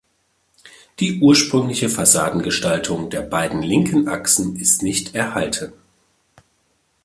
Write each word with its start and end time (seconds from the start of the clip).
Die 0.99 1.19
ursprüngliche 1.21 1.87
Fassadengestaltung 1.87 3.11
der 3.11 3.21
beiden 3.21 3.61
linken 3.61 4.07
Achsen 4.07 4.55
ist 4.55 4.81
nicht 4.81 5.13
erhalten. 5.13 5.73